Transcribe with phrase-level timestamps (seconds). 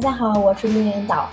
[0.00, 1.28] 大家好，我是陆岩岛，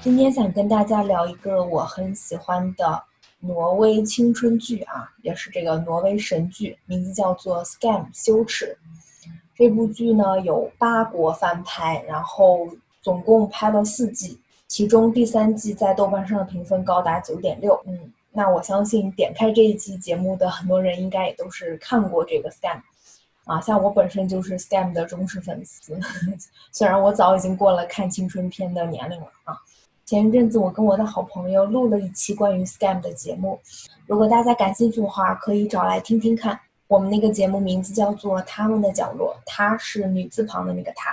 [0.00, 3.02] 今天想跟大家聊一个我很喜欢的
[3.38, 8.78] 挪威青春剧啊，也是这个挪威神剧，名字叫做《Scam 羞耻》。
[9.54, 12.66] 这部剧呢有八国翻拍，然后
[13.02, 17.78] 总共拍了四季，其中第三季在豆瓣上的评分高达九点六。
[17.84, 22.78] 嗯，那我相信点开这一期节目的很多人应该也都是看过这个《Scam》。
[23.48, 25.98] 啊，像我本身就是 Scam 的忠实粉丝，
[26.70, 29.56] 虽然我早已经过了看青春片的年龄了啊。
[30.04, 33.58] 前一阵子我跟我的好朋友录了一期关于 Scam 的节目，
[34.06, 36.60] 如果大家感兴趣的话，可以找来听听看。
[36.88, 41.10] 我们那个节目名字叫做《他们的角落》，她是女字旁的那个她。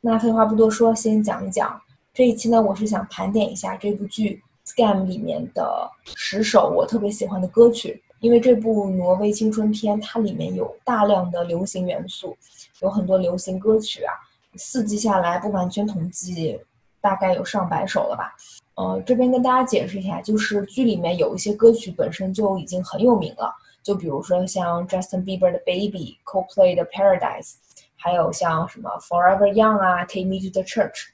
[0.00, 1.80] 那废话不多说，先讲一讲
[2.12, 8.02] 这一期呢，我是想盘点一下这部剧 Scam 里面的十首我特别喜欢的歌曲。
[8.20, 12.36] 因为这部挪威青春片，它里面有大量的流行元素，
[12.80, 14.12] 有很多流行歌曲啊。
[14.56, 16.58] 四季下来不完全统计，
[17.00, 18.34] 大概有上百首了吧。
[18.74, 27.54] 呃，这边跟大家解释一下，就是剧里面有一些歌曲本身就已经很有名了，就比如说像 Justin Bieber 的 Baby、Coldplay 的 Paradise，
[27.94, 31.06] 还有像什么 Forever Young 啊、Take Me to the Church，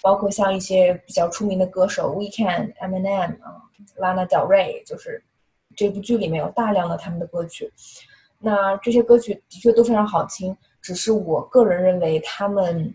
[0.00, 3.62] 包括像一些比较出名的歌手 Weekend、Eminem 啊、
[3.98, 5.24] Lana Del Rey，就是。
[5.76, 7.72] 这部剧里面有大量的他们的歌曲，
[8.38, 12.94] 那这些歌曲的确都非常好听，只是我个人认为他们，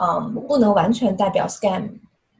[0.00, 1.98] 嗯，不能完全代表 Scam，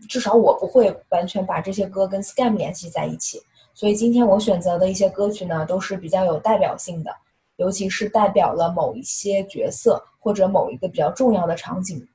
[0.08, 3.40] 至少我不会完全把这些歌跟 Scam 联系在一起。
[3.72, 7.10] 所以今天我选择的一些歌曲呢，都是比较有代表性的，
[7.56, 12.06] 尤其是代表了某一些角色或者某一个比较重要的场景。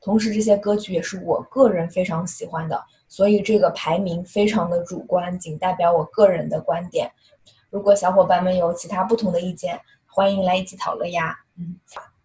[0.00, 2.82] 同时，这些歌曲也是我个人非常喜欢的。
[3.08, 7.10] 所以这个排名非常的主观，仅代表我个人的观点。
[7.70, 11.36] 如果小伙伴们有其他不同的意见，欢迎来一起讨论呀。
[11.58, 11.76] 嗯，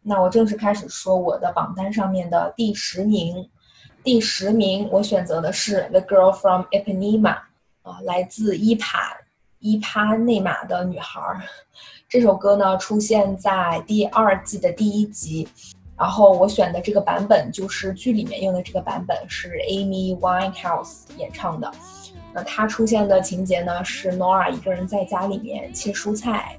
[0.02, 3.50] 那我正式开始说我的榜单上面的第十名。
[4.04, 7.22] 第十名我选择的是《The Girl from Ipanema》，
[7.84, 9.18] 啊，来自伊帕
[9.60, 11.22] 伊帕内马的女孩。
[12.10, 15.48] 这首歌呢出现在第二季的第一集。
[16.02, 21.72] 然后我选的这个版本就是剧里面用的这个版本，是 Amy Winehouse 演唱的。
[22.34, 26.58] 那她出现的情节呢是 Nora 一个人在家里面切蔬菜。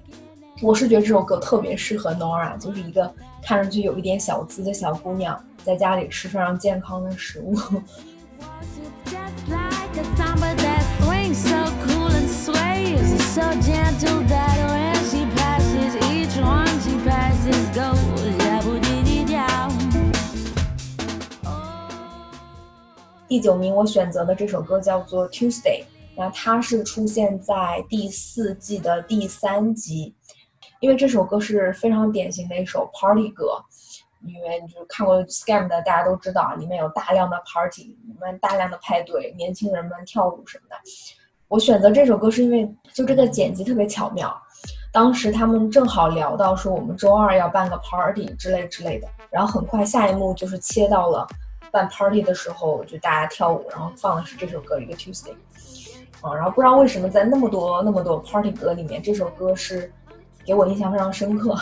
[0.60, 7.56] 我是觉得这首歌特别适合 Nora，就是一个看上去有一点小资的小姑娘，在家里吃非常健康的食物。
[23.32, 25.80] 第九名，我选择的这首歌叫做《Tuesday》，
[26.14, 30.14] 那它是出现在第四季的第三集，
[30.80, 33.54] 因为这首歌是非常典型的一首 Party 歌，
[34.26, 40.76] 因为就是看过 Scam 的大家都知道，里面有大量的 Party，里面大量的派对，年轻人们跳舞什么的。
[41.48, 44.30] 我选择这首歌是因为就这个剪辑特别巧妙，
[44.92, 51.26] 当时他们正好聊到说我们周二要办个 Party 之类之类的，然后很快下一幕就是切到了。
[51.72, 55.32] 办 party 的时候，就大家跳舞，然后放的是这首歌一个 Tuesday，
[56.20, 59.90] 啊，然后不知道为什么在那么多那么多 party 歌里面，这首歌是
[60.44, 61.58] 给我印象非常深刻。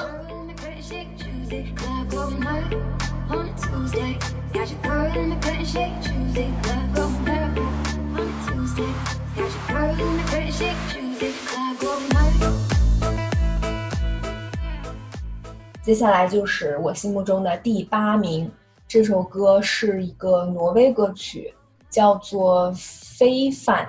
[15.82, 18.50] 接下来就是我心目中的第八名。
[18.90, 21.54] 这首歌是一个挪威歌曲，
[21.88, 22.72] 叫做
[23.16, 23.86] 《非凡》，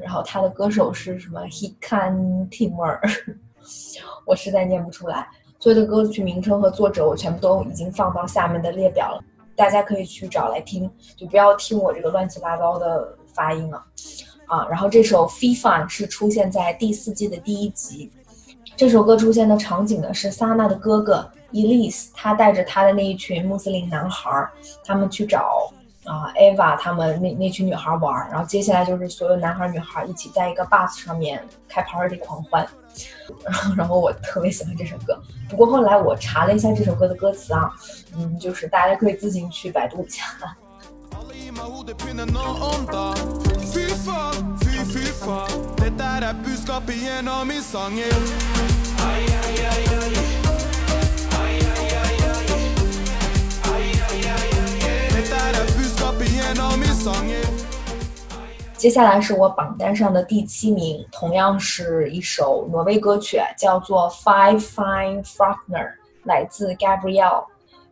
[0.00, 2.98] 然后他的歌手是什么？Hikan Timur，
[4.24, 5.28] 我实在念不出来。
[5.58, 9.22] 所有的歌曲名称和作者我全部都已经放到下面的列表了，
[9.54, 13.84] 大家可以去找来听，就不要听我这个乱七八糟的发音了。
[14.46, 18.10] 啊，然后这首《非凡》是出现在第四季的第一集。
[18.78, 24.48] 这首歌出现的场景呢是萨娜的哥哥 Elise，他带着他的那一群穆斯林男孩，
[24.84, 25.72] 他们去找
[26.04, 32.66] 啊 Eva 他们那那群女孩玩，然后接下来就是所有男孩女孩一起在一个 bus 上面开 party 狂欢，
[33.44, 37.72] 然 后然后我特别喜欢这首歌，不过后来我查了一下这首歌的歌词啊，
[38.16, 40.24] 嗯，就是大家可以自行去百度一下。
[58.76, 65.86] 接下来是我榜单上的第七名，同样是一首挪威歌曲，叫做《Five Fine Frogner》，
[66.22, 67.44] 来自 Gabrielle。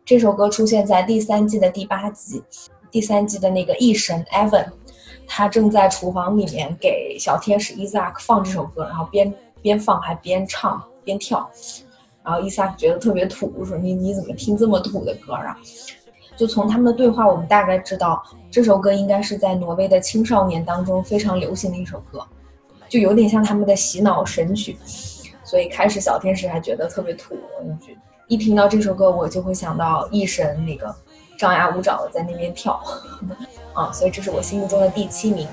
[0.05, 2.41] 这首歌出现在第三季的第八集，
[2.89, 4.67] 第三季的那个异神 Evan，
[5.27, 11.51] 他正在厨房里面给小天使 Isaac 放这首歌，然后边边放还边唱边跳，
[12.23, 15.57] 然后 Isaac 觉得特别土，说你你怎么听这么土的歌啊？
[16.37, 22.23] 就从他们的对话，我们大概知道这首歌应该是在挪威的青少年当中非常流行的一首歌，
[22.87, 24.77] 就有点像他们的洗脑神曲。
[25.43, 27.33] 所以开始小天使还觉得特别土，
[27.79, 27.93] 就
[28.27, 30.93] 一听到这首歌，我就会想到异神那个
[31.39, 32.79] 张牙舞爪的在那边跳，
[33.73, 35.47] 啊，所以这是我心目中的第七名。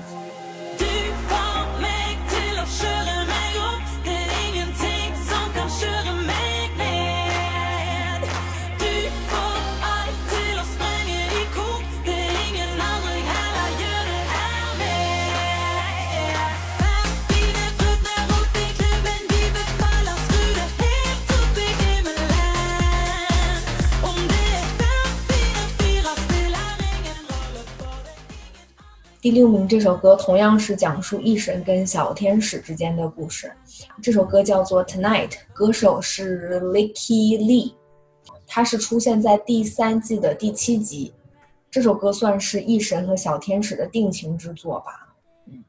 [29.25, 33.51] 第六名这首歌同样是讲述异神跟小天使之间的故事，
[33.99, 37.73] 这首歌叫做《Tonight》，歌手是 Licky Lee，
[38.45, 41.11] 它是出现在第三季的第七集。
[41.71, 45.15] 这首歌算是异神和小天使的定情之作吧。
[45.47, 45.63] 嗯，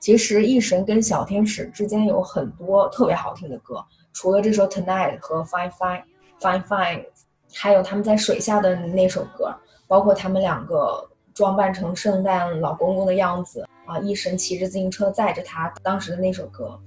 [0.00, 3.84] 其实异神跟小天使之间有很多特别好听的歌，
[4.14, 6.02] 除了这首《Tonight》和《Fine Fine
[6.40, 7.00] Fine Fine》，
[7.52, 9.54] 还有他们在水下的那首歌，
[9.86, 11.06] 包括他们两个。
[11.34, 13.98] 装扮成圣诞老公公的样子啊！
[13.98, 16.78] 一神骑着自行车载着他，当时的那首歌。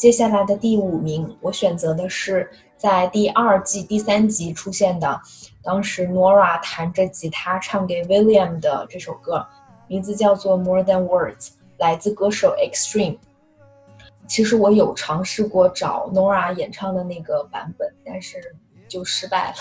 [0.00, 5.20] 接下来的第五名，我选择的是在第二季第三集出现的，
[5.62, 9.46] 当时 Nora 弹着吉他唱给 William 的这首歌，
[9.88, 13.18] 名字叫做 More Than Words，来自歌手 Extreme。
[14.26, 18.38] 其实我有尝试过找 Nora 演唱的那个版本，但是
[18.88, 19.56] 就失败了，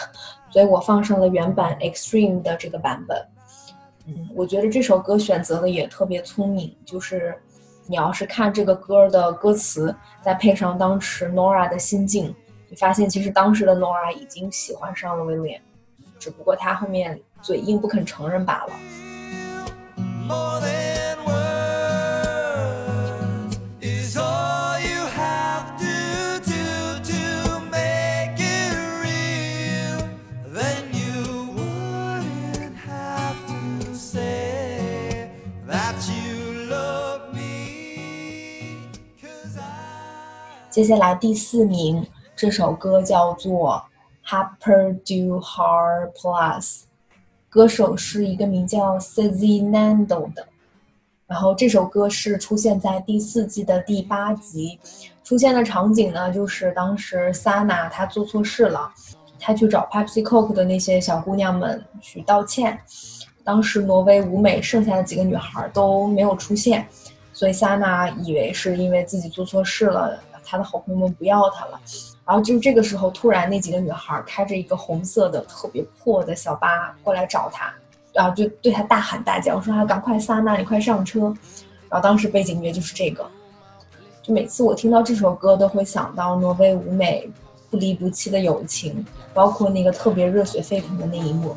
[0.52, 3.28] 所以我放上了原版 Extreme 的这个版本。
[4.08, 7.38] 嗯，我觉得这首歌选择的也特别聪明，就是。
[7.90, 12.36] 你要是看这个歌的歌词，再配上当时 Nora 的心境，
[12.68, 15.60] 你发现其实当时的 Nora 已经喜欢上了 William，，
[16.20, 18.74] 只不过他后面嘴硬不肯承认罢了。
[40.80, 43.84] 接下来第四名，这首歌叫做
[44.26, 46.64] 《Happer Do Hard Plus》，
[47.50, 50.48] 歌手是一个名叫 c z y Nando 的。
[51.28, 54.80] 然后这首歌是出现在第四季的第八集，
[55.22, 58.90] 出现的场景呢，就是当时 Sana 她做错事了，
[59.38, 62.80] 她去找 Pepsi Coke 的那些小姑娘们去道歉。
[63.44, 66.88] 当时挪威舞美剩下的几个女孩都没有出现，
[67.34, 70.18] 所以 Sana 以为是因为自己做错事了。
[70.50, 71.80] 他的好朋友们不要他了，
[72.26, 77.72] 然后就这个时候，突然那几个女孩开着一个红色的特别破的小巴过来找他，
[78.14, 81.32] 然后就对他大喊大叫，说：“他赶快撒那，你快上车！”
[81.88, 83.24] 然后当时背景音乐就是这个，
[84.24, 87.30] 就每次我听到这首歌，都会想到挪威舞美
[87.70, 91.56] 不离不弃的友情，包括那个特别热血沸腾的那一幕。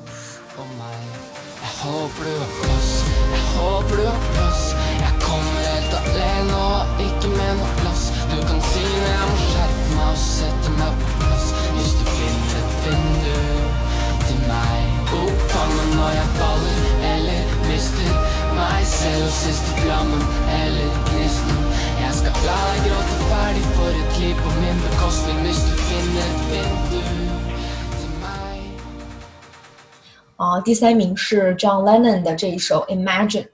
[30.36, 33.44] 啊，第三名是 John Lennon 的这一首《Imagine》，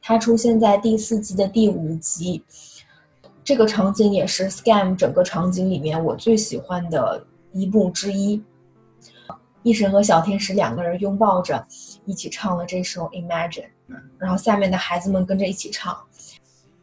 [0.00, 2.42] 它出现在第四季的第五集。
[3.44, 8.42] 这个场景也是《Scam》整个场景里面我最喜欢的一幕之一。
[9.62, 11.66] 异神和小天使两个人拥抱着，
[12.04, 13.64] 一起唱了这首《Imagine》，
[14.18, 15.96] 然后下面的孩子们跟着一起唱。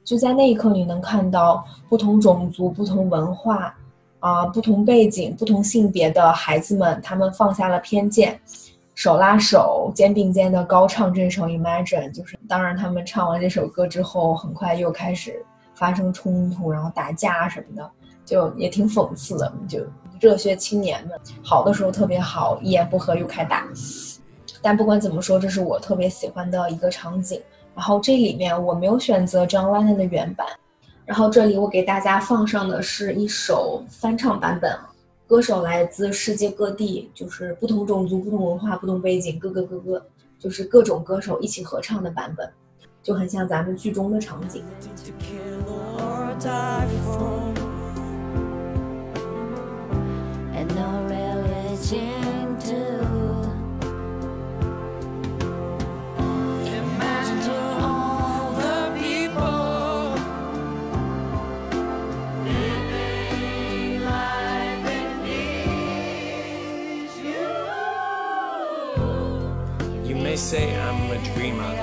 [0.04, 3.76] 就在那一刻，你能看到不同种族、不同文化、
[4.20, 8.40] 啊不同背景、不同性别的孩子们，他们放下了偏见，
[8.96, 15.46] 手拉手、肩并肩的高唱这首《Imagine》，就是当然他们唱完这首歌之后，很快又开始
[15.76, 17.92] 发生冲突，然后打架什么的，
[18.26, 19.54] 就也挺讽刺的。
[19.68, 19.86] 就
[20.22, 23.68] 热血青年们，好的时候特别好，一言不合又开打。
[24.68, 27.42] 但不管怎么说，这是我特别喜欢的一个场景。
[27.74, 30.46] 然后这里面我没有选择 John Lennon 的原版，
[31.06, 34.78] 然后这里我给大家放上的是一首翻唱版本。
[35.26, 40.06] 歌手来自世界各地，就是不同种族、不同文化、不同背景，各个各个，
[40.38, 42.52] 就是各种歌手一起合唱的版本，
[43.02, 44.66] 就很像咱们剧中的场景。
[70.38, 71.76] Say I'm a dreamer。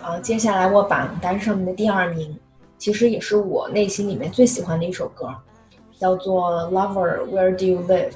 [0.00, 2.34] 好，接下来我榜单上面的第二名，
[2.78, 5.28] 其实也是我内心里面最喜欢的一首歌，
[5.98, 8.10] 叫做《Lover Where Do You Live》。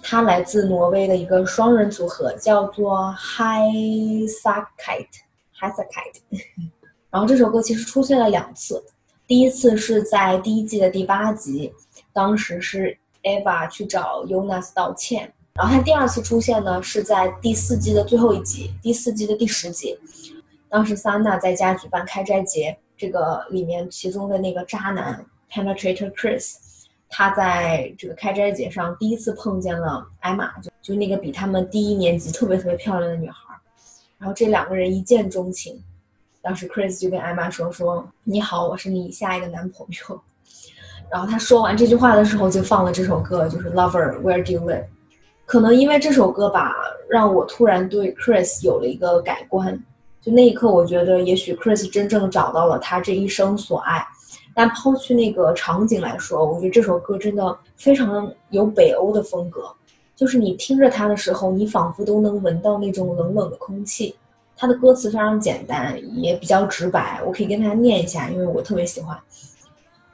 [0.00, 5.24] 它来自挪威的一个双人组合，叫做 High Sakite。
[5.58, 6.20] High Sakite。
[7.10, 8.84] 然后这首歌其实出现了两次，
[9.26, 11.72] 第一次是在第一季的第八集，
[12.12, 12.96] 当时是。
[13.24, 19.98] Eva 去找 Jonas 道歉，然后他第二次出现呢，是在第四季的最后一集，第四季的第十集。
[20.68, 26.56] 当时 Sana 在家举办开斋节，这个里面其中的那个渣男 Penetrator Chris，
[27.08, 33.54] 他在这个开斋节上第一次碰见了艾玛，就就那个比他们低一年级特别特别漂亮的女孩。
[34.18, 35.80] 然后这两个人一见钟情，
[36.42, 40.20] 当时 Chris 就跟艾玛说说：“你好，我是你下一个男朋友。”
[41.10, 44.82] 然后他说完这句话的时候，就放了这首歌，就是《Lover Where Do You Live》。
[45.46, 46.74] 可能因为这首歌吧，
[47.08, 49.78] 让我突然对 Chris 有了一个改观。
[50.20, 54.04] 就那一刻，我觉得也许 Chris 真正找到了他这一生所爱。
[54.54, 59.62] 但抛去那个场景来说，我觉得这首歌真的非常有北欧的风格。
[60.16, 64.14] 就是你听着它的时候，你仿佛都能闻到那种冷冷的空气。
[64.56, 67.20] 它的歌词非常简单，也比较直白。
[67.26, 69.18] 我可以跟大家念一下，因为我特别喜欢。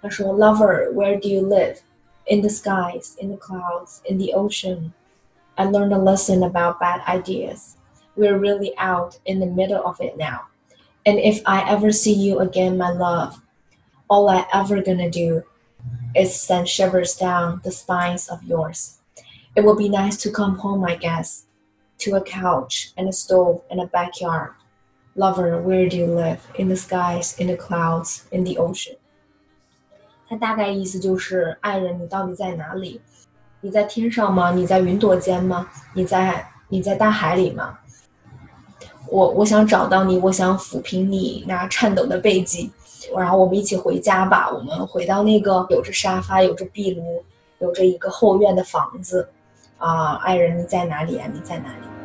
[0.03, 1.81] 他说：“Lover, where do you live?
[2.27, 4.93] In the skies, in the clouds, in the ocean.
[5.59, 7.77] I learned a lesson about bad ideas.
[8.17, 10.47] We're really out in the middle of it now.
[11.05, 13.43] And if I ever see you again, my love,
[14.09, 15.43] all I ever gonna do
[16.15, 19.01] is send shivers down the spines of yours.
[19.55, 21.47] It will be nice to come home, I guess,
[21.99, 24.53] to a couch and a stove and a backyard.
[25.15, 26.47] Lover, where do you live?
[26.55, 28.97] In the skies, in the clouds, in the ocean.
[30.31, 33.01] 它大概意思就是，爱人，你到底在哪里？
[33.61, 34.53] 你在天上吗？
[34.53, 35.67] 你在云朵间吗？
[35.93, 37.77] 你在你在大海里吗？
[39.09, 42.71] 我我想找到你，我想抚平你那颤抖的背脊，
[43.19, 44.49] 然后我们一起回家吧。
[44.49, 47.25] 我们回到那个有着沙发、有着壁炉、
[47.59, 49.29] 有着一个后院的房子。
[49.79, 51.29] 啊，爱人，你在哪里啊？
[51.35, 52.00] 你在哪里？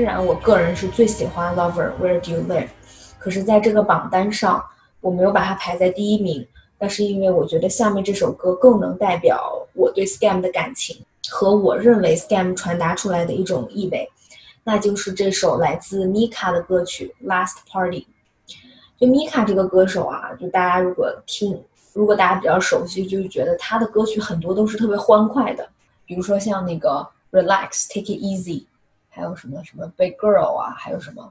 [0.00, 2.64] 虽然我个人是最喜欢《Lover Where Do You Live》，
[3.18, 4.64] 可是在这个榜单上
[5.02, 6.48] 我没有把它排在第一名。
[6.78, 10.96] 那是因为我觉得下面这首歌更能代表我对 Scam 的感情
[11.28, 14.08] 和我认为 Scam 传达出来的一种意味，
[14.64, 18.06] 那就是这首来自 Mika 的歌曲《Last Party》。
[18.98, 25.68] 就 Mika 这个歌手啊，就大家如果听，如果大家比较熟悉，就觉得他的歌曲很多都是特别欢快的，
[26.06, 27.06] 比如说像那个
[27.38, 28.62] 《Relax Take It Easy》。
[29.10, 31.30] 还有什么什么 Big Girl 啊，还有什么，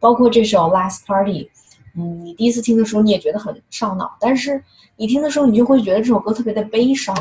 [0.00, 1.48] 包括这首 Last Party，
[1.94, 4.62] 嗯，你第一次听的时候你也觉得很上脑，但是
[4.96, 7.14] 你听的时候你就会觉得这首歌特别的悲伤。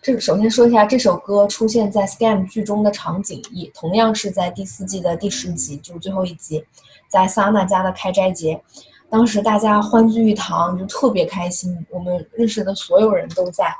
[0.00, 6.62] 这首先说一下，这首歌出现在 Scam 剧中的场景也同样是在第四季的第十集，就是最后一集，
[7.08, 8.62] 在萨娜家的开斋节。
[9.08, 11.74] 当时大家欢聚一堂，就特别开心。
[11.88, 13.74] 我们认识的所有人都在，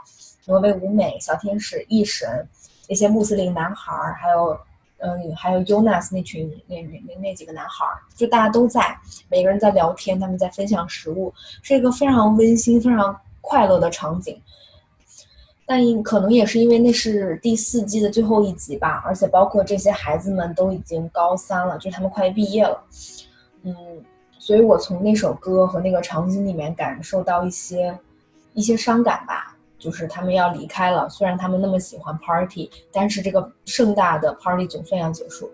[0.46, 2.48] 挪威舞美、小天使、异神，
[2.88, 4.58] 那些穆斯林男孩儿，还有，
[5.04, 7.84] 嗯，还有 Jonas 那群那那那那几个男孩，
[8.16, 14.40] 就大家都在，每个人在聊天，他们在分享食物，是一个非常温馨、非常快乐的场景。
[15.66, 22.82] 但可能也是因为那是第四季的最后一集吧，而且包括这些孩子们都已经高三了，就是他们快毕业了，
[23.62, 23.76] 嗯。
[24.36, 27.98] 所以我从那首歌和那个场景里面感受到一些
[28.52, 29.53] 一些伤感吧，
[29.83, 31.07] 就是他们要离开了。
[31.09, 35.49] 虽然他们那么喜欢 party，但是这个盛大的 party 总算要结束。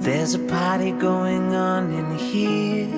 [0.00, 2.88] There's a party going on in here.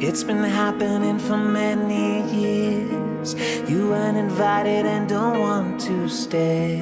[0.00, 3.34] It's been happening for many years.
[3.68, 6.80] You weren't invited and don't want to stay,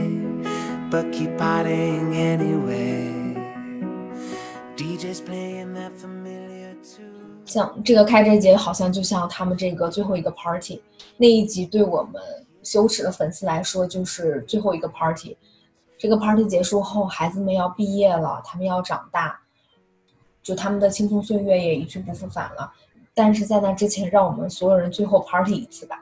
[0.91, 3.20] but keep partying anyway.
[7.52, 10.82] 像这个开斋节，好像就像他们这个最后一个 party
[11.18, 12.22] 那一集，对我们
[12.64, 15.36] 羞耻的粉丝来说，就是最后一个 party。
[15.98, 19.38] 这个 party 结束后，孩子们要毕业了，他们要长大，
[20.42, 22.72] 就他们的青葱岁月也一去不复返了。
[23.14, 26.02] 但是在那之前，让我们所有人最后 party 一次吧。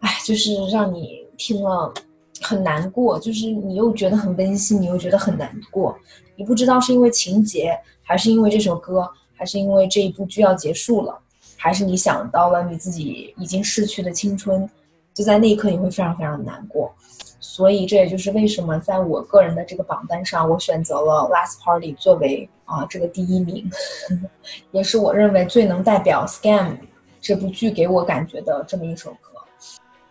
[0.00, 1.92] 哎，就是让你听了
[2.40, 5.94] 很难过，就是你又觉得很温馨，你又觉得很难过。
[6.34, 9.06] 你不知道是因为情节，还是因为这首歌，
[9.38, 11.16] 还是因为这一部剧要结束了，
[11.56, 14.68] 还是你想到了你自己已经逝去的青春，
[15.14, 16.92] 就在那一刻你会非常非常难过。
[17.40, 23.70] 所以这也就是为什么在我个人的这个榜单上，我选择了《Last Party》作为啊这个第一名，
[24.72, 26.72] 也是我认为最能代表《Scam》
[27.20, 29.18] 这部剧给我感觉的这么一首歌。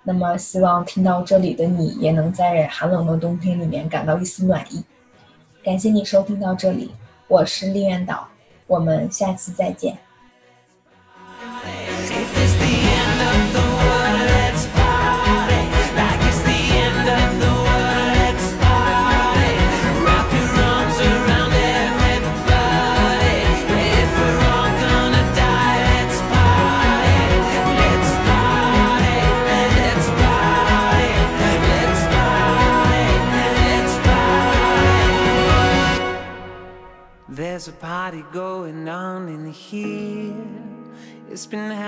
[0.03, 4.81] 那么希望听到这里的你也能在寒冷的冬天里面感到一丝暖意。
[5.62, 6.91] 感谢你收听到这里，
[7.27, 8.25] 我是丽苑岛，
[8.68, 10.06] 我们下次再见。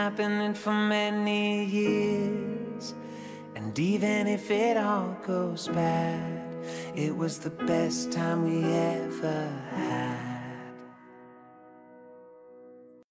[0.10, 2.95] Happening for many years.
[3.56, 10.38] And even if it all goes bad, it was the best time we ever had.